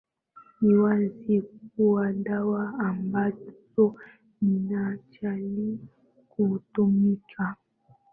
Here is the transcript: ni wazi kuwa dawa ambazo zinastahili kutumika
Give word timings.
ni 0.61 0.73
wazi 0.75 1.41
kuwa 1.41 2.13
dawa 2.13 2.73
ambazo 2.79 3.95
zinastahili 4.41 5.79
kutumika 6.29 7.55